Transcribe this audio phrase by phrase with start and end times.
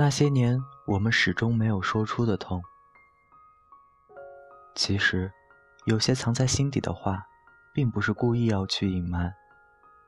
[0.00, 2.62] 那些年，我们始终没有说出的痛。
[4.72, 5.32] 其实，
[5.86, 7.26] 有些藏在心底的话，
[7.74, 9.34] 并不是故意要去隐瞒，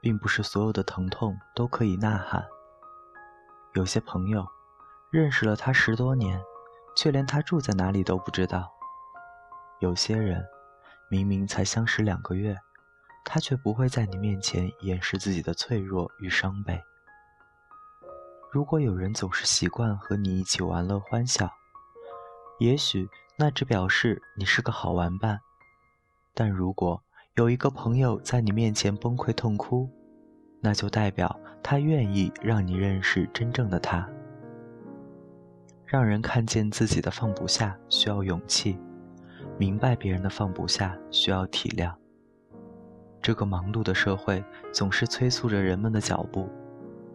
[0.00, 2.46] 并不是所有的疼痛都可以呐喊。
[3.74, 4.46] 有些朋友，
[5.10, 6.40] 认识了他十多年，
[6.96, 8.70] 却连他住在哪里都不知道；
[9.80, 10.46] 有些人，
[11.08, 12.56] 明明才相识两个月，
[13.24, 16.80] 他却不会在你面前掩饰自己的脆弱与伤悲。
[18.52, 21.50] 如果有人总是习惯和你一起玩乐欢笑，
[22.58, 23.08] 也许。
[23.36, 25.40] 那只表示你是个好玩伴，
[26.34, 27.02] 但如果
[27.36, 29.88] 有一个朋友在你面前崩溃痛哭，
[30.60, 34.06] 那就代表他愿意让你认识真正的他。
[35.86, 38.78] 让人看见自己的放不下需要勇气，
[39.56, 41.94] 明白别人的放不下需要体谅。
[43.22, 46.46] 这个忙碌的社会总是催促着人们的脚步，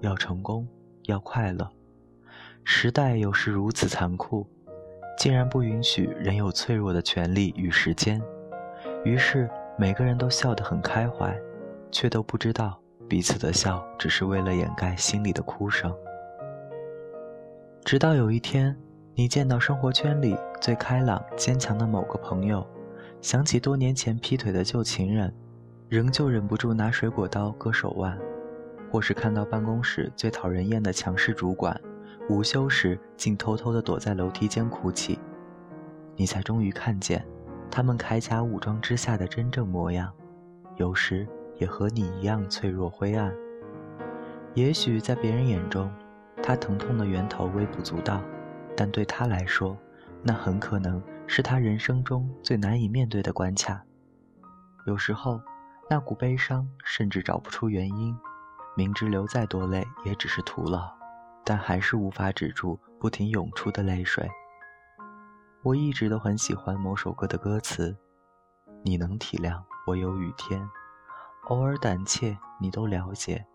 [0.01, 0.67] 要成功，
[1.07, 1.69] 要快乐。
[2.63, 4.47] 时代有时如此残酷。
[5.17, 8.21] 竟然不允许人有脆弱的权利与时间，
[9.05, 11.33] 于是每个人都笑得很开怀，
[11.89, 15.95] 却都不知道彼此的笑只是为了掩盖心里的哭声。
[17.85, 18.75] 直到有一天，
[19.13, 22.67] 你见到生活圈里最开朗、坚强的某个朋友，
[23.21, 25.33] 想起多年前劈腿的旧情人，
[25.87, 28.17] 仍旧忍不住拿水果刀割手腕；
[28.95, 31.77] 或是看到办公室最讨人厌的强势主管。
[32.29, 35.19] 午休时，竟偷偷地躲在楼梯间哭泣，
[36.15, 37.27] 你才终于看见
[37.69, 40.09] 他们铠甲武装之下的真正模样。
[40.77, 43.35] 有时也和你一样脆弱灰暗。
[44.53, 45.91] 也许在别人眼中，
[46.41, 48.21] 他疼痛的源头微不足道，
[48.77, 49.77] 但对他来说，
[50.23, 53.83] 那很可能是他人生中最难以面对的关卡。
[54.87, 55.41] 有时候，
[55.89, 58.15] 那股悲伤甚至找不出原因，
[58.75, 60.93] 明知流再多泪也只是徒劳。
[61.47, 64.27] 但还是无法止住不停涌出的泪水。
[65.61, 67.95] 我一直都很喜欢某首歌的歌词
[68.83, 70.67] ：“你能体谅我有雨天，
[71.49, 73.45] 偶尔胆怯，你都了解。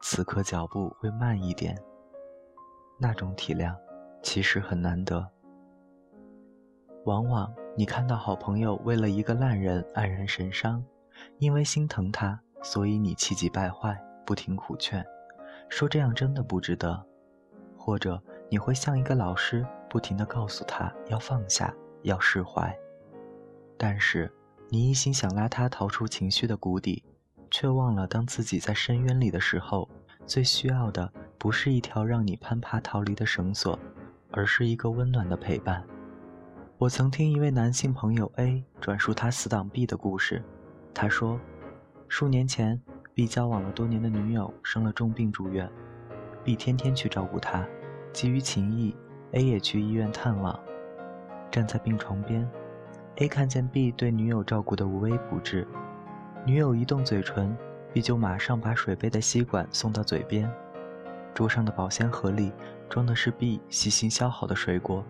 [0.00, 1.76] 此刻脚步会慢一点。
[3.00, 3.74] 那种体谅，
[4.22, 5.28] 其实很难得。
[7.04, 10.84] 往往你看到好朋友为了一个烂人黯然神伤，
[11.38, 15.02] 因为心疼他，所以你气急败坏，不停苦劝，
[15.70, 17.02] 说这样真的不值得。”
[17.74, 22.78] 或者你会像一个老师，不停地告诉他要放下，要释怀。
[23.78, 24.30] 但是
[24.68, 27.02] 你一心想拉他逃出情绪的谷底，
[27.50, 29.88] 却忘了当自己在深渊里的时候，
[30.26, 33.78] 最需要的不是一条让你攀爬逃离的绳索，
[34.30, 35.82] 而是一个温暖的陪伴。
[36.76, 40.44] 我曾听一位男性朋友 A 转述他死党 B 的故事，
[40.92, 41.40] 他说，
[42.08, 42.78] 数年前
[43.18, 45.68] B 交往了多年的女友生了重病住院
[46.44, 47.66] ，B 天天去照顾她。
[48.12, 48.94] 基于情谊
[49.32, 50.56] ，A 也去医院探望。
[51.50, 52.48] 站在病床边
[53.16, 55.66] ，A 看见 B 对女友照顾的无微不至，
[56.46, 57.58] 女友一动嘴唇
[57.92, 60.48] ，B 就马上把水杯的吸管送到嘴边。
[61.34, 62.52] 桌上的保鲜盒里
[62.88, 65.04] 装的是 B 细心削好的水果。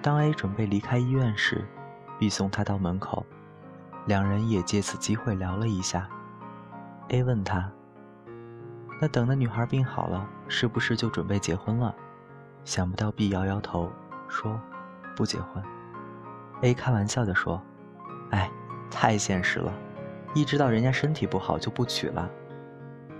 [0.00, 1.62] 当 A 准备离开医院时
[2.18, 3.26] ，B 送他到门口，
[4.06, 6.08] 两人也借此机会聊了一下。
[7.08, 7.70] A 问他。
[9.00, 11.94] 那等那女孩病好了，是不是就准备结婚了？
[12.64, 13.90] 想不到 B 摇摇头
[14.28, 14.60] 说
[15.14, 15.62] ：“不结婚。
[16.62, 17.62] ”A 开玩笑地说
[18.32, 18.50] ：“哎，
[18.90, 19.72] 太现实了，
[20.34, 22.28] 一知道人家身体不好就不娶了。”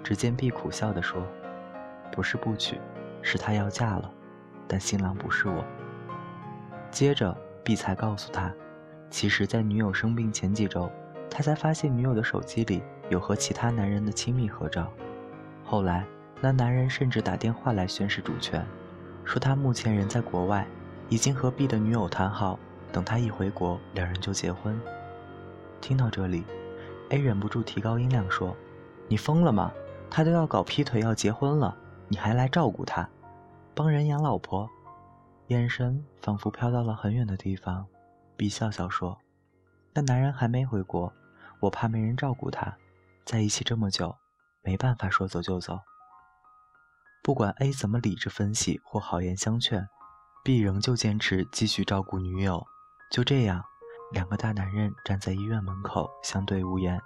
[0.02, 1.22] 只见 B 苦笑地说
[2.10, 2.80] ：“不是不娶，
[3.22, 4.10] 是他要嫁了，
[4.66, 5.64] 但新郎不是我。”
[6.90, 8.50] 接着 B 才告诉他，
[9.10, 10.90] 其实，在女友生病前几周，
[11.30, 14.90] 他才发现女友的手机里有和其他男人的亲密合照。
[15.64, 16.06] 后来，
[16.40, 18.64] 那男人甚至打电话来宣示主权，
[19.24, 20.66] 说他目前人在国外，
[21.08, 22.58] 已经和 B 的女友谈好，
[22.92, 24.80] 等他一回国，两人就结婚。
[25.80, 26.44] 听到这里
[27.10, 28.56] ，A 忍不住提高音量说
[29.08, 29.72] ：“你疯了吗？
[30.10, 31.76] 他都要搞劈腿要结婚了，
[32.08, 33.08] 你还来照顾他，
[33.74, 34.68] 帮人养老婆？”
[35.48, 37.86] 眼神仿佛飘到了很远的地方。
[38.36, 39.16] B 笑笑说
[39.94, 41.12] ：“那男人还没回国，
[41.60, 42.76] 我怕没人照顾他，
[43.26, 44.16] 在一起这么久。”
[44.64, 45.78] 没办法说走就走。
[47.22, 49.88] 不管 A 怎么理智分析或好言相劝
[50.42, 52.66] ，B 仍旧坚持继续照顾女友。
[53.12, 53.64] 就这样，
[54.10, 57.00] 两个大男人站在医院门口相对无言。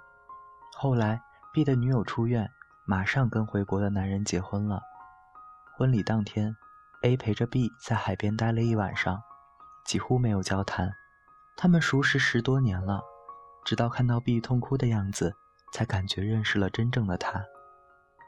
[0.75, 1.21] 后来
[1.53, 2.49] ，B 的女友出院，
[2.87, 4.81] 马上跟回国的男人结婚了。
[5.77, 6.55] 婚礼当天
[7.03, 9.21] ，A 陪着 B 在海边待了一晚上，
[9.85, 10.91] 几乎没有交谈。
[11.55, 13.01] 他们熟识十多年了，
[13.63, 15.35] 直到看到 B 痛哭的样子。
[15.71, 17.43] 才感觉认识了真正的他。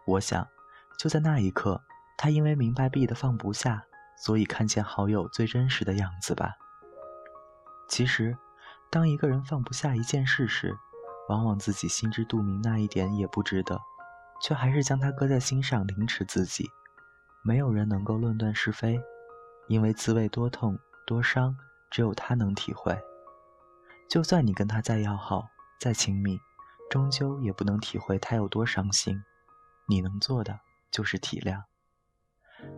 [0.05, 0.47] 我想，
[0.97, 1.81] 就在那一刻
[2.17, 3.83] 他因为明白 B 的放不下，
[4.17, 6.53] 所以看见好友最真实的样子吧。
[7.87, 8.37] 其实，
[8.89, 10.75] 当一个人放不下一件事时，
[11.29, 13.79] 往往自己心知肚明那一点也不值得，
[14.41, 16.69] 却还是将它搁在心上凌迟自己。
[17.43, 19.01] 没有人能够论断是非，
[19.67, 21.55] 因为滋味多痛多伤，
[21.91, 22.97] 只有他能体会。
[24.09, 25.45] 就算你跟他再要好、
[25.79, 26.39] 再亲密，
[26.93, 29.19] 终究也不能体会他有多伤心。
[29.87, 30.59] 你能做的
[30.91, 31.59] 就是体谅，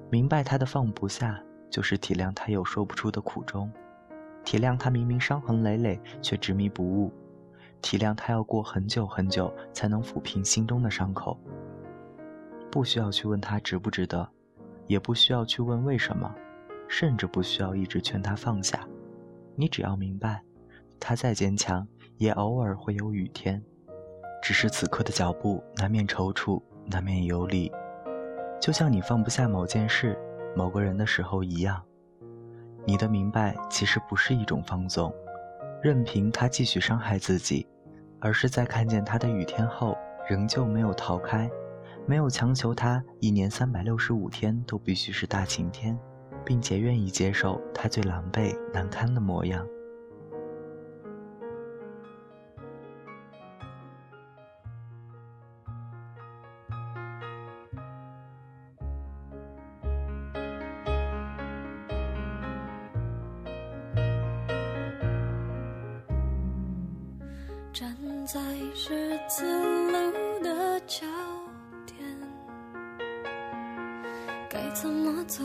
[0.10, 3.70] 明白他的放不下，就是体谅他有说不出的苦衷，
[4.46, 7.12] 体谅他明明伤痕累累却执迷不悟，
[7.82, 11.38] 体谅他要过很久很久才能抚平心中的伤口。
[12.72, 14.26] 不需要去问他值不值得，
[14.88, 16.34] 也不需要去问为什么，
[16.88, 18.88] 甚至不需要一直劝他放下。
[19.58, 20.42] 你只要明白。
[21.02, 21.86] 他再坚强，
[22.16, 23.62] 也偶尔会有雨天。
[24.46, 27.72] 只是此刻的脚步难免踌躇，难免游离，
[28.62, 30.16] 就像你放不下某件事、
[30.56, 31.82] 某个人的时候一样。
[32.86, 35.12] 你的明白其实不是一种放纵，
[35.82, 37.68] 任凭他继续伤害自己，
[38.20, 39.98] 而是在看见他的雨天后，
[40.30, 41.50] 仍旧没有逃开，
[42.06, 45.98] 没有强求他一年三百六十五天都必须是大晴天，
[46.46, 49.66] 并且愿意接受他最狼狈难堪的模样。
[68.96, 69.44] 十字
[69.92, 69.98] 路
[70.42, 71.06] 的交
[71.86, 71.98] 点，
[74.50, 75.44] 该怎么走？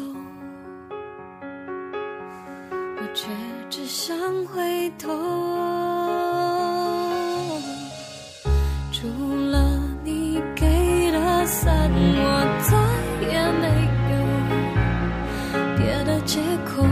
[2.70, 3.26] 我却
[3.69, 4.17] 只想
[4.47, 5.08] 回头。
[8.93, 9.08] 除
[9.50, 12.79] 了你给的伞，我再
[13.26, 13.67] 也没
[14.12, 14.14] 有
[15.76, 16.87] 别的借口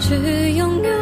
[0.00, 0.99] 去拥有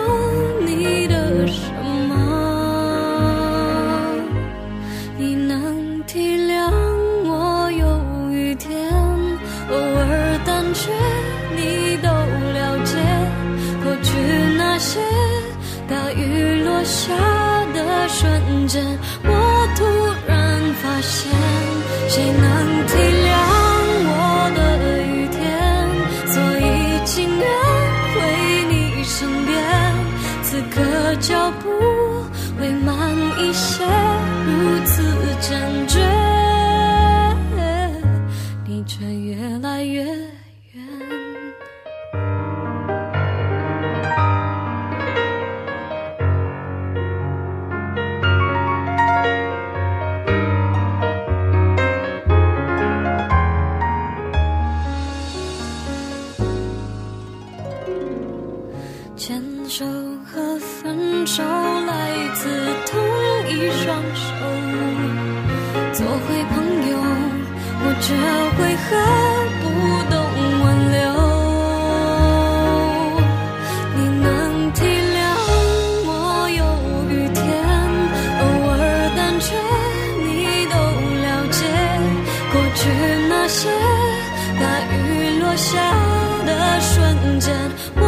[16.84, 17.12] 下
[17.74, 18.84] 的瞬间，
[19.24, 19.84] 我突
[20.26, 21.30] 然发现，
[22.08, 22.86] 谁能
[59.28, 59.36] 牵
[59.68, 59.84] 手
[60.24, 61.92] 和分手来
[62.32, 62.48] 自
[62.86, 62.98] 同
[63.46, 64.24] 一双手
[65.92, 66.56] 做回朋
[66.88, 66.96] 友
[67.84, 68.06] 我却
[68.58, 68.88] 为何
[69.60, 69.62] 不
[70.08, 70.16] 懂
[70.64, 70.96] 挽留
[73.96, 74.26] 你能
[74.72, 74.80] 体
[75.12, 75.20] 谅
[76.06, 76.08] 我
[76.56, 76.60] 有
[77.12, 77.36] 雨天
[78.40, 78.42] 偶
[78.72, 78.80] 尔
[79.14, 79.46] 胆怯
[80.24, 80.26] 你
[80.72, 80.74] 都
[81.20, 81.60] 了解
[82.50, 82.80] 过去
[83.28, 83.60] 那些
[84.58, 84.96] 大雨
[85.38, 85.68] 落下
[86.46, 87.46] 的瞬间
[87.96, 88.07] 我